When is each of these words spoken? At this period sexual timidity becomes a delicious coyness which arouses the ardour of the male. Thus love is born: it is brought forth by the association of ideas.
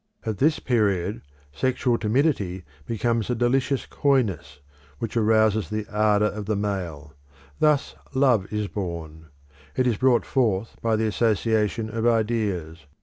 At 0.25 0.39
this 0.39 0.57
period 0.57 1.21
sexual 1.53 1.95
timidity 1.99 2.63
becomes 2.87 3.29
a 3.29 3.35
delicious 3.35 3.85
coyness 3.85 4.59
which 4.97 5.15
arouses 5.15 5.69
the 5.69 5.85
ardour 5.91 6.27
of 6.29 6.47
the 6.47 6.55
male. 6.55 7.13
Thus 7.59 7.93
love 8.15 8.51
is 8.51 8.67
born: 8.67 9.27
it 9.77 9.85
is 9.85 9.97
brought 9.97 10.25
forth 10.25 10.75
by 10.81 10.95
the 10.95 11.05
association 11.05 11.91
of 11.95 12.07
ideas. 12.07 12.87